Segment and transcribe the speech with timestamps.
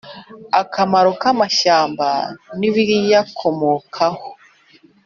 [0.61, 2.07] Akamaro k’amashyamba
[2.59, 4.27] n’ibiyakomokaho